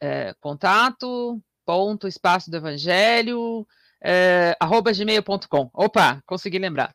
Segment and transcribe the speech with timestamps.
[0.00, 3.66] é contato ponto espaço do evangelho
[4.02, 5.70] é, arroba gmail.com.
[5.72, 6.94] Opa, consegui lembrar.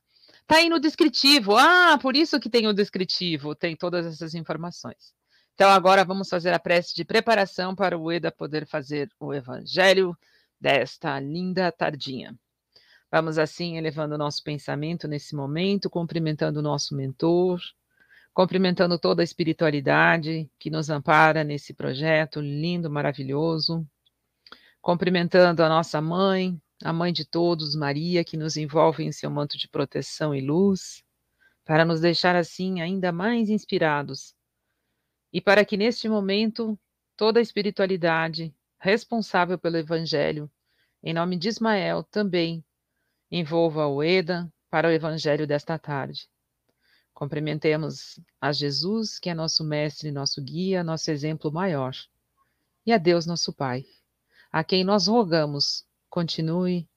[0.49, 1.55] Tá aí no descritivo.
[1.55, 5.13] Ah, por isso que tem o descritivo, tem todas essas informações.
[5.53, 10.17] Então, agora vamos fazer a prece de preparação para o Eda poder fazer o evangelho
[10.59, 12.35] desta linda tardinha.
[13.11, 17.59] Vamos assim elevando o nosso pensamento nesse momento, cumprimentando o nosso mentor,
[18.33, 23.85] cumprimentando toda a espiritualidade que nos ampara nesse projeto lindo, maravilhoso,
[24.81, 29.57] cumprimentando a nossa mãe, a mãe de todos, Maria, que nos envolve em seu manto
[29.57, 31.03] de proteção e luz,
[31.65, 34.33] para nos deixar assim ainda mais inspirados
[35.31, 36.79] e para que neste momento
[37.15, 40.49] toda a espiritualidade responsável pelo Evangelho,
[41.03, 42.63] em nome de Ismael, também
[43.31, 46.27] envolva o EDA para o Evangelho desta tarde.
[47.13, 51.93] Cumprimentemos a Jesus, que é nosso mestre, nosso guia, nosso exemplo maior,
[52.85, 53.85] e a Deus, nosso Pai,
[54.51, 56.87] a quem nós rogamos Continue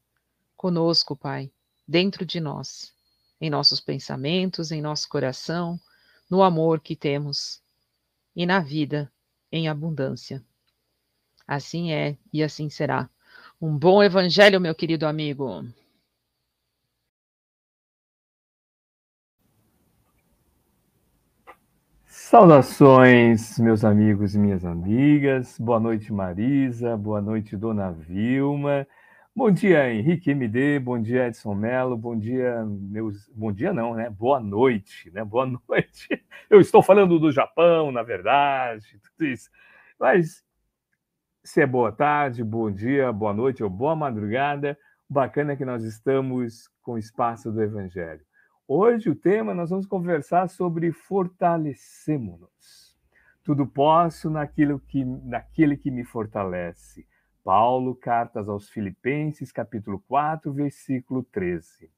[0.56, 1.50] conosco, Pai,
[1.86, 2.92] dentro de nós,
[3.40, 5.78] em nossos pensamentos, em nosso coração,
[6.30, 7.60] no amor que temos
[8.34, 9.12] e na vida
[9.50, 10.42] em abundância.
[11.46, 13.10] Assim é e assim será.
[13.60, 15.64] Um bom evangelho, meu querido amigo.
[22.32, 25.58] Saudações, meus amigos e minhas amigas.
[25.58, 26.96] Boa noite, Marisa.
[26.96, 28.86] Boa noite, Dona Vilma.
[29.36, 33.28] Bom dia, Henrique MD, bom dia, Edson Mello, bom dia, meus.
[33.34, 34.08] Bom dia, não, né?
[34.08, 35.22] Boa noite, né?
[35.22, 36.24] Boa noite.
[36.48, 39.50] Eu estou falando do Japão, na verdade, tudo isso.
[40.00, 40.42] Mas
[41.44, 45.84] se é boa tarde, bom dia, boa noite ou boa madrugada, bacana é que nós
[45.84, 48.24] estamos com o espaço do Evangelho.
[48.74, 52.98] Hoje o tema nós vamos conversar sobre fortalecemos-nos.
[53.44, 57.06] Tudo posso naquilo que, naquele que me fortalece.
[57.44, 61.90] Paulo, cartas aos Filipenses, capítulo 4, versículo 13.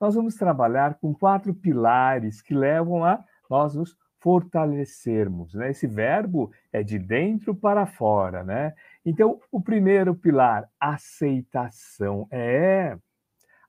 [0.00, 5.70] Nós vamos trabalhar com quatro pilares que levam a nós nos fortalecermos, né?
[5.70, 8.74] Esse verbo é de dentro para fora, né?
[9.04, 12.98] Então, o primeiro pilar, aceitação, é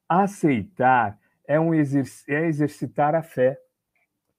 [0.10, 3.58] aceitar é um exerc é exercitar a fé.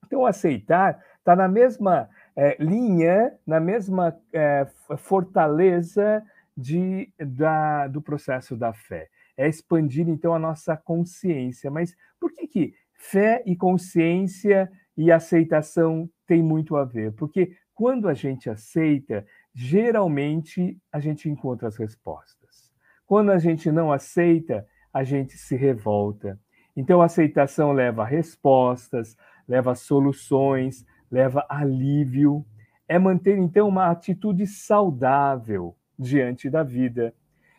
[0.05, 6.23] Então, aceitar está na mesma é, linha, na mesma é, fortaleza
[6.57, 9.09] de, da, do processo da fé.
[9.37, 11.71] É expandir, então, a nossa consciência.
[11.71, 17.13] Mas por que, que fé e consciência e aceitação têm muito a ver?
[17.13, 19.25] Porque quando a gente aceita,
[19.55, 22.73] geralmente a gente encontra as respostas.
[23.07, 26.39] Quando a gente não aceita, a gente se revolta.
[26.79, 29.17] Então, a aceitação leva a respostas,
[29.49, 32.47] leva a soluções, leva alívio.
[32.87, 37.13] É manter, então, uma atitude saudável diante da vida.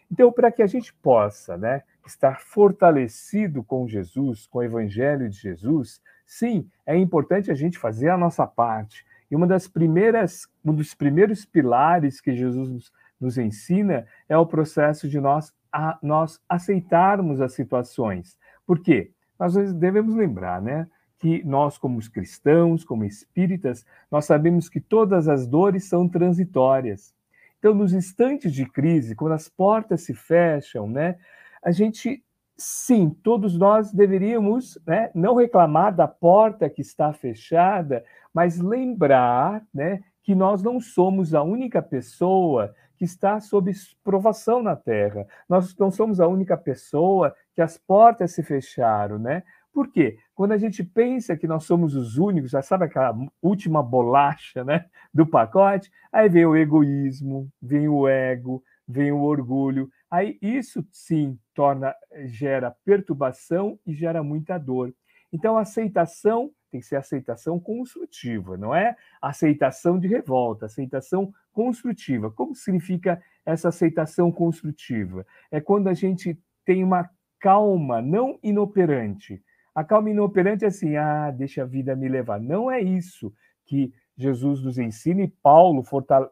[0.09, 5.35] Então, para que a gente possa né, estar fortalecido com Jesus, com o Evangelho de
[5.35, 9.05] Jesus, sim, é importante a gente fazer a nossa parte.
[9.29, 14.45] E uma das primeiras, um dos primeiros pilares que Jesus nos, nos ensina é o
[14.45, 18.39] processo de nós a nós aceitarmos as situações.
[18.69, 19.09] Por quê?
[19.39, 20.87] Nós devemos lembrar, né?
[21.17, 27.11] que nós, como cristãos, como espíritas, nós sabemos que todas as dores são transitórias.
[27.57, 31.15] Então, nos instantes de crise, quando as portas se fecham, né,
[31.63, 32.23] a gente,
[32.55, 40.03] sim, todos nós deveríamos né, não reclamar da porta que está fechada, mas lembrar né,
[40.21, 43.71] que nós não somos a única pessoa que está sob
[44.03, 45.25] provação na Terra.
[45.47, 49.41] Nós não somos a única pessoa que as portas se fecharam, né?
[49.71, 50.17] Por quê?
[50.35, 54.85] Quando a gente pensa que nós somos os únicos, já sabe aquela última bolacha né,
[55.13, 59.89] do pacote, aí vem o egoísmo, vem o ego, vem o orgulho.
[60.11, 64.93] Aí isso sim torna, gera perturbação e gera muita dor.
[65.31, 72.31] Então a aceitação tem que ser aceitação construtiva, não é aceitação de revolta, aceitação construtiva.
[72.31, 75.25] Como significa essa aceitação construtiva?
[75.51, 79.41] É quando a gente tem uma calma não inoperante,
[79.73, 82.39] a calma inoperante é assim, ah, deixa a vida me levar.
[82.39, 83.33] Não é isso
[83.65, 85.83] que Jesus nos ensina e Paulo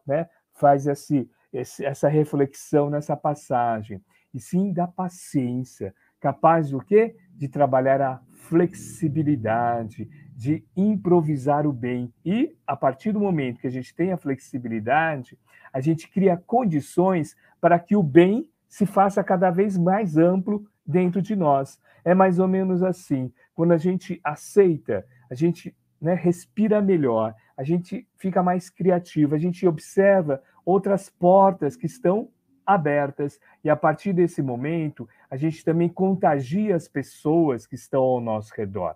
[0.06, 4.04] né, faz esse, esse, essa reflexão nessa passagem.
[4.34, 7.16] E sim da paciência, capaz do quê?
[7.34, 12.14] De trabalhar a flexibilidade, de improvisar o bem.
[12.24, 15.36] E a partir do momento que a gente tem a flexibilidade,
[15.74, 21.24] a gente cria condições para que o bem se faça cada vez mais amplo dentro
[21.24, 21.82] de nós.
[22.06, 23.34] É mais ou menos assim.
[23.56, 29.40] Quando a gente aceita, a gente né, respira melhor, a gente fica mais criativo, a
[29.40, 32.30] gente observa outras portas que estão
[32.64, 38.22] abertas e a partir desse momento a gente também contagia as pessoas que estão ao
[38.22, 38.96] nosso redor.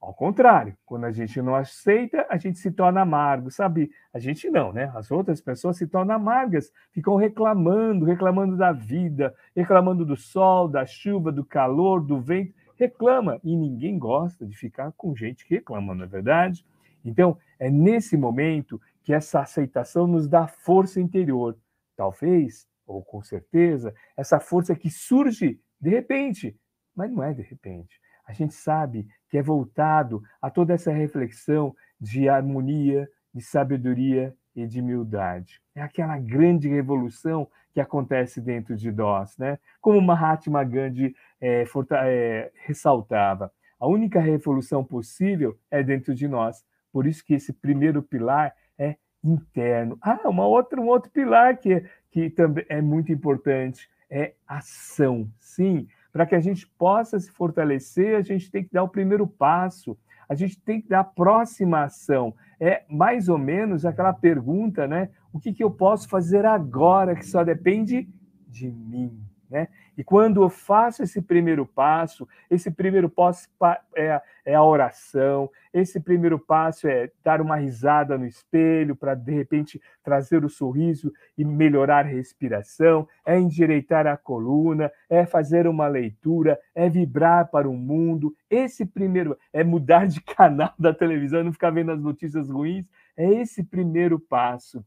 [0.00, 3.90] Ao contrário, quando a gente não aceita, a gente se torna amargo, sabe?
[4.14, 4.90] A gente não, né?
[4.94, 10.86] As outras pessoas se tornam amargas, ficam reclamando, reclamando da vida, reclamando do sol, da
[10.86, 15.94] chuva, do calor, do vento, reclama e ninguém gosta de ficar com gente que reclama,
[15.94, 16.64] não é verdade?
[17.04, 21.58] Então, é nesse momento que essa aceitação nos dá força interior.
[21.94, 26.56] Talvez, ou com certeza, essa força que surge de repente,
[26.96, 28.00] mas não é de repente
[28.30, 34.68] a gente sabe que é voltado a toda essa reflexão de harmonia, de sabedoria e
[34.68, 35.60] de humildade.
[35.74, 39.58] É aquela grande revolução que acontece dentro de nós, né?
[39.80, 41.64] Como Mahatma Gandhi é,
[42.04, 46.64] é, ressaltava, a única revolução possível é dentro de nós.
[46.92, 48.94] Por isso que esse primeiro pilar é
[49.24, 49.98] interno.
[50.00, 55.28] Ah, uma outra, um outro pilar que, que também é muito importante é ação.
[55.40, 59.26] Sim, para que a gente possa se fortalecer, a gente tem que dar o primeiro
[59.26, 59.96] passo,
[60.28, 62.34] a gente tem que dar a próxima ação.
[62.58, 65.10] É mais ou menos aquela pergunta, né?
[65.32, 68.08] O que, que eu posso fazer agora que só depende
[68.46, 69.29] de mim?
[69.50, 69.66] Né?
[69.98, 73.48] E quando eu faço esse primeiro passo, esse primeiro passo
[73.96, 79.32] é, é a oração, esse primeiro passo é dar uma risada no espelho para, de
[79.32, 85.88] repente, trazer o sorriso e melhorar a respiração, é endireitar a coluna, é fazer uma
[85.88, 88.34] leitura, é vibrar para o mundo.
[88.48, 92.88] Esse primeiro é mudar de canal da televisão, não ficar vendo as notícias ruins.
[93.16, 94.84] É esse primeiro passo.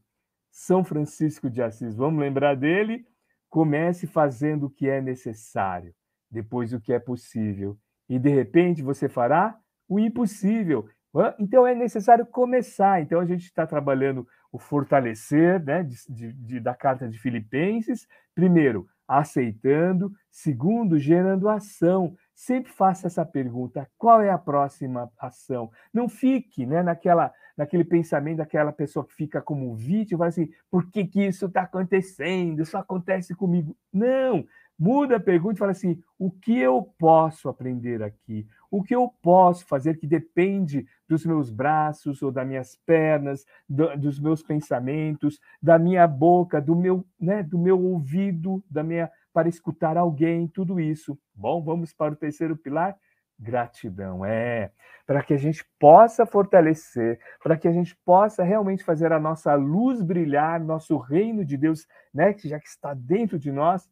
[0.50, 3.04] São Francisco de Assis, vamos lembrar dele?
[3.54, 5.94] Comece fazendo o que é necessário,
[6.28, 7.78] depois o que é possível,
[8.08, 9.56] e de repente você fará
[9.88, 10.88] o impossível.
[11.38, 13.00] Então é necessário começar.
[13.00, 18.08] Então a gente está trabalhando o fortalecer né, de, de, da carta de Filipenses.
[18.34, 20.10] Primeiro, aceitando.
[20.32, 22.16] Segundo, gerando ação.
[22.34, 25.70] Sempre faça essa pergunta: qual é a próxima ação?
[25.92, 30.90] Não fique né, naquela naquele pensamento daquela pessoa que fica como vítima, fala assim, por
[30.90, 32.62] que, que isso está acontecendo?
[32.62, 33.76] Isso acontece comigo.
[33.92, 34.44] Não!
[34.76, 38.46] Muda a pergunta e fala assim: o que eu posso aprender aqui?
[38.68, 43.96] O que eu posso fazer que depende dos meus braços ou das minhas pernas, do,
[43.96, 49.48] dos meus pensamentos, da minha boca, do meu, né, do meu ouvido, da minha para
[49.48, 51.18] escutar alguém, tudo isso.
[51.34, 52.96] Bom, vamos para o terceiro pilar,
[53.38, 54.70] Gratidão, é.
[55.06, 59.54] Para que a gente possa fortalecer, para que a gente possa realmente fazer a nossa
[59.54, 63.88] luz brilhar, nosso reino de Deus, né, que já que está dentro de nós.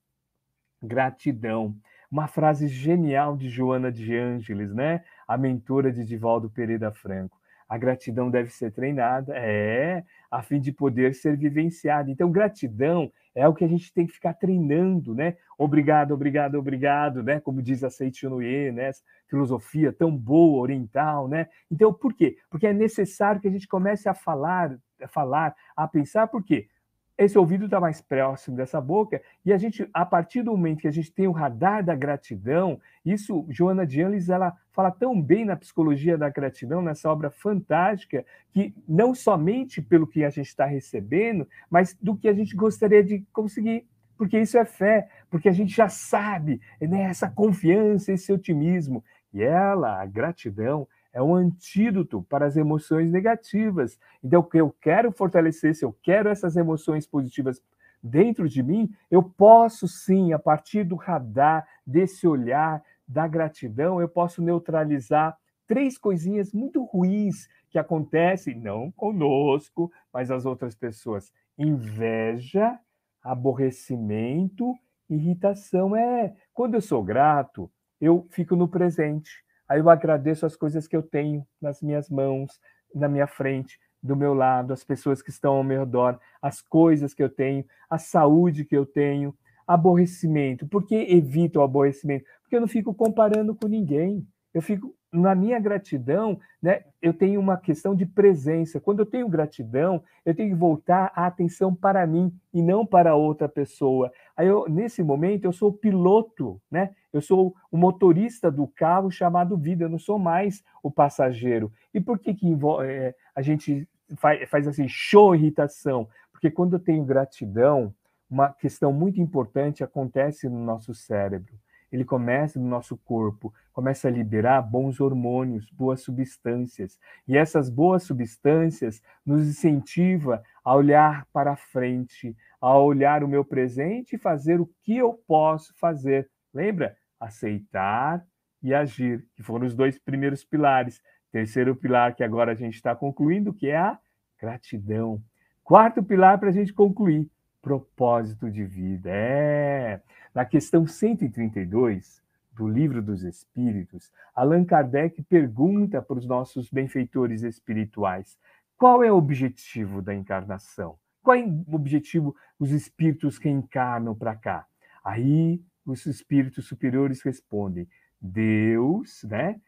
[0.83, 1.77] Gratidão.
[2.11, 5.03] Uma frase genial de Joana de Ângeles, né?
[5.27, 7.41] A mentora de Divaldo Pereira Franco.
[7.73, 12.11] A gratidão deve ser treinada, é, a fim de poder ser vivenciada.
[12.11, 15.39] Então, gratidão é o que a gente tem que ficar treinando, né?
[15.57, 17.41] Obrigado, obrigado, obrigado, né?
[17.41, 18.89] Como diz a Seichunoye, né?
[18.89, 21.47] Essa filosofia tão boa, oriental, né?
[21.71, 22.37] Então, por quê?
[22.51, 26.69] Porque é necessário que a gente comece a falar, a falar, a pensar, por quê?
[27.17, 30.89] Esse ouvido está mais próximo dessa boca, e a gente, a partir do momento que
[30.89, 35.45] a gente tem o radar da gratidão, isso, Joana de Angelis, ela fala tão bem
[35.45, 40.65] na psicologia da gratidão, nessa obra fantástica, que não somente pelo que a gente está
[40.65, 45.53] recebendo, mas do que a gente gostaria de conseguir, porque isso é fé, porque a
[45.53, 49.05] gente já sabe, né, essa confiança, esse otimismo,
[49.35, 53.99] e ela, a gratidão, é um antídoto para as emoções negativas.
[54.23, 57.61] Então, eu quero fortalecer, se eu quero essas emoções positivas
[58.03, 64.09] dentro de mim, eu posso sim, a partir do radar, desse olhar, da gratidão, eu
[64.09, 72.79] posso neutralizar três coisinhas muito ruins que acontecem, não conosco, mas as outras pessoas: inveja,
[73.23, 74.75] aborrecimento,
[75.09, 75.95] irritação.
[75.95, 79.45] É, quando eu sou grato, eu fico no presente.
[79.73, 82.61] Aí eu agradeço as coisas que eu tenho nas minhas mãos,
[82.95, 87.15] na minha frente, do meu lado, as pessoas que estão ao meu redor, as coisas
[87.15, 89.35] que eu tenho, a saúde que eu tenho,
[89.67, 90.67] aborrecimento.
[90.67, 92.27] Por que evito o aborrecimento?
[92.43, 94.27] Porque eu não fico comparando com ninguém.
[94.53, 98.79] Eu fico na minha gratidão, né, eu tenho uma questão de presença.
[98.79, 103.15] Quando eu tenho gratidão, eu tenho que voltar a atenção para mim e não para
[103.15, 104.13] outra pessoa.
[104.37, 106.95] Aí eu, nesse momento, eu sou o piloto, né?
[107.13, 111.73] Eu sou o motorista do carro chamado vida, eu não sou mais o passageiro.
[111.93, 112.47] E por que, que
[112.85, 116.09] é, a gente faz, faz assim, show irritação?
[116.31, 117.95] Porque quando eu tenho gratidão,
[118.29, 121.55] uma questão muito importante acontece no nosso cérebro
[121.93, 126.99] ele começa no nosso corpo, começa a liberar bons hormônios, boas substâncias.
[127.29, 134.17] E essas boas substâncias nos incentiva a olhar para frente, a olhar o meu presente
[134.17, 136.31] e fazer o que eu posso fazer.
[136.55, 136.97] Lembra?
[137.25, 138.25] Aceitar
[138.63, 141.01] e agir, que foram os dois primeiros pilares.
[141.31, 143.99] Terceiro pilar que agora a gente está concluindo, que é a
[144.41, 145.23] gratidão.
[145.65, 147.31] Quarto pilar para a gente concluir,
[147.63, 149.11] propósito de vida.
[149.11, 150.03] É.
[150.35, 158.39] Na questão 132 do Livro dos Espíritos, Allan Kardec pergunta para os nossos benfeitores espirituais:
[158.77, 160.99] qual é o objetivo da encarnação?
[161.23, 164.67] Qual é o objetivo dos espíritos que encarnam para cá?
[165.05, 167.89] Aí os espíritos superiores respondem:
[168.21, 169.61] Deus, né?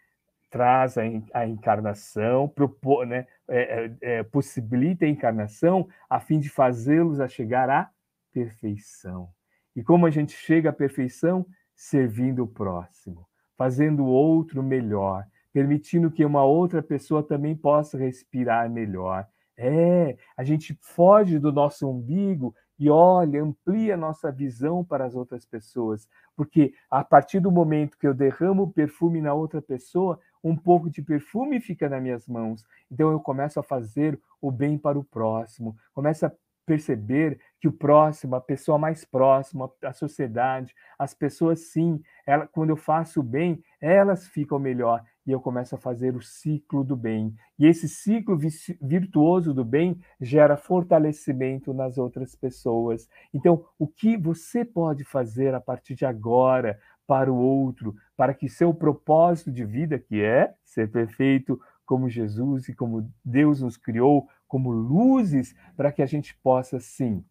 [0.54, 7.18] traz a, encarnação, propô, né, é, é, é, possibilita a encarnação a fim de fazê-los
[7.18, 7.90] a chegar à
[8.32, 9.28] perfeição.
[9.74, 11.44] E como a gente chega à perfeição?
[11.74, 18.70] Servindo o próximo, fazendo o outro melhor, permitindo que uma outra pessoa também possa respirar
[18.70, 19.26] melhor.
[19.56, 25.46] É, a gente foge do nosso umbigo e olha, amplia nossa visão para as outras
[25.46, 30.90] pessoas, porque a partir do momento que eu derramo perfume na outra pessoa, um pouco
[30.90, 32.64] de perfume fica nas minhas mãos.
[32.90, 36.32] Então eu começo a fazer o bem para o próximo, começo a
[36.66, 42.70] perceber que o próximo, a pessoa mais próxima, a sociedade, as pessoas sim, ela, quando
[42.70, 46.96] eu faço o bem, elas ficam melhor e eu começo a fazer o ciclo do
[46.96, 47.34] bem.
[47.58, 48.38] E esse ciclo
[48.80, 53.08] virtuoso do bem gera fortalecimento nas outras pessoas.
[53.32, 58.48] Então, o que você pode fazer a partir de agora para o outro, para que
[58.48, 64.28] seu propósito de vida, que é ser perfeito como Jesus e como Deus nos criou,
[64.48, 67.24] como luzes, para que a gente possa, sim,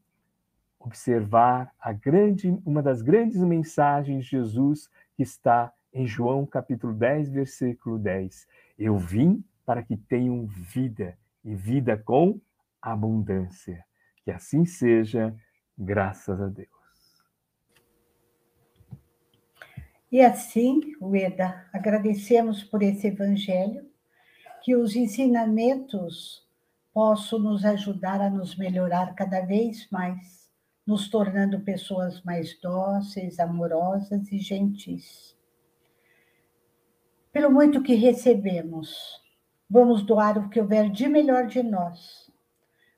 [0.79, 7.29] observar a grande, uma das grandes mensagens de Jesus que está em João capítulo 10,
[7.29, 8.47] versículo 10.
[8.77, 12.41] Eu vim para que tenham vida e vida com
[12.81, 13.85] abundância.
[14.23, 15.35] Que assim seja,
[15.77, 16.69] graças a Deus.
[20.11, 23.89] E assim, Ueda, agradecemos por esse evangelho,
[24.63, 26.47] que os ensinamentos
[26.93, 30.49] possam nos ajudar a nos melhorar cada vez mais,
[30.85, 35.35] nos tornando pessoas mais dóceis, amorosas e gentis.
[37.33, 39.21] Pelo muito que recebemos,
[39.69, 42.31] vamos doar o que houver de melhor de nós.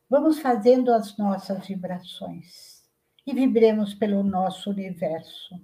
[0.07, 2.83] Vamos fazendo as nossas vibrações
[3.25, 5.59] e vibremos pelo nosso universo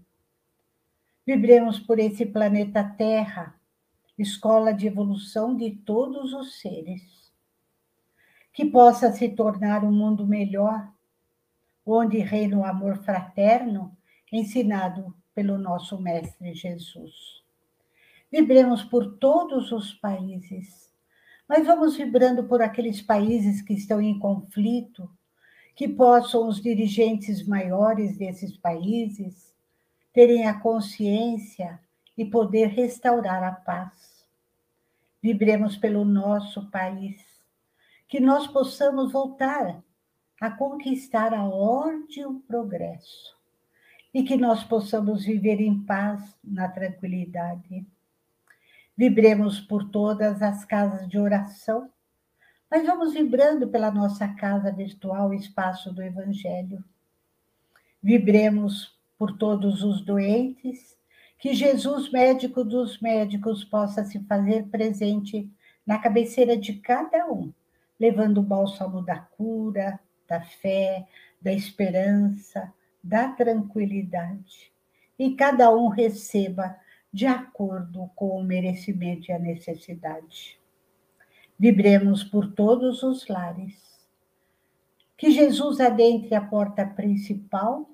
[1.25, 3.55] Vibremos por esse planeta Terra,
[4.17, 7.31] escola de evolução de todos os seres.
[8.51, 10.91] Que possa se tornar um mundo melhor,
[11.85, 13.95] onde reina o amor fraterno
[14.31, 17.43] ensinado pelo nosso Mestre Jesus.
[18.31, 20.89] Vibremos por todos os países,
[21.49, 25.09] mas vamos vibrando por aqueles países que estão em conflito,
[25.75, 29.53] que possam os dirigentes maiores desses países
[30.13, 31.79] terem a consciência
[32.17, 34.25] e poder restaurar a paz.
[35.21, 37.21] Vibremos pelo nosso país,
[38.07, 39.83] que nós possamos voltar
[40.39, 43.37] a conquistar a ordem e o progresso,
[44.13, 47.85] e que nós possamos viver em paz, na tranquilidade.
[49.01, 51.89] Vibremos por todas as casas de oração,
[52.69, 56.83] mas vamos vibrando pela nossa casa virtual, espaço do Evangelho.
[57.99, 60.95] Vibremos por todos os doentes,
[61.39, 65.51] que Jesus, médico dos médicos, possa se fazer presente
[65.83, 67.51] na cabeceira de cada um,
[67.99, 71.07] levando o bálsamo da cura, da fé,
[71.41, 72.71] da esperança,
[73.03, 74.71] da tranquilidade.
[75.17, 76.77] E cada um receba
[77.11, 80.57] de acordo com o merecimento e a necessidade.
[81.59, 83.79] Vibremos por todos os lares.
[85.17, 87.87] Que Jesus adentre a porta principal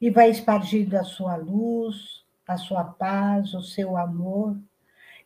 [0.00, 4.56] e vá espargindo a sua luz, a sua paz, o seu amor.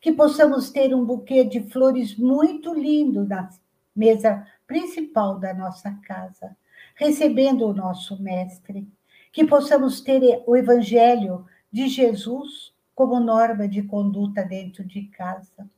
[0.00, 3.50] Que possamos ter um buquê de flores muito lindo na
[3.94, 6.56] mesa principal da nossa casa,
[6.94, 8.88] recebendo o nosso Mestre.
[9.32, 15.68] Que possamos ter o Evangelho de Jesus como norma de conduta dentro de casa.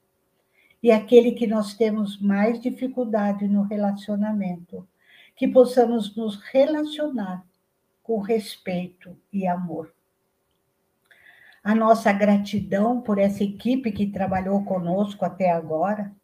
[0.82, 4.86] E aquele que nós temos mais dificuldade no relacionamento,
[5.34, 7.44] que possamos nos relacionar
[8.02, 9.92] com respeito e amor.
[11.64, 16.14] A nossa gratidão por essa equipe que trabalhou conosco até agora,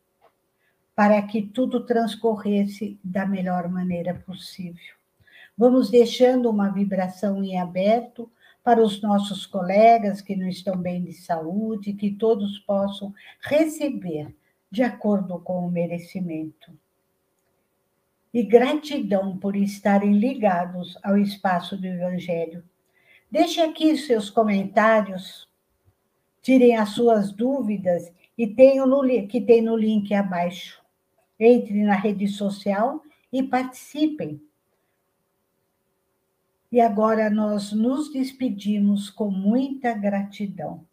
[0.95, 4.95] para que tudo transcorresse da melhor maneira possível.
[5.57, 8.31] Vamos deixando uma vibração em aberto
[8.63, 14.35] para os nossos colegas que não estão bem de saúde, que todos possam receber
[14.71, 16.73] de acordo com o merecimento.
[18.33, 22.65] E gratidão por estarem ligados ao espaço do Evangelho.
[23.31, 25.49] Deixe aqui seus comentários,
[26.41, 30.81] tirem as suas dúvidas e tenham no, que tem no link abaixo.
[31.39, 33.03] Entre na rede social
[33.33, 34.41] e participem.
[36.73, 40.87] E agora nós nos despedimos com muita gratidão.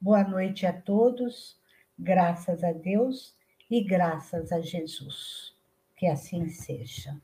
[0.00, 1.58] Boa noite a todos,
[1.98, 3.34] graças a Deus
[3.68, 5.52] e graças a Jesus.
[5.96, 7.20] Que assim seja.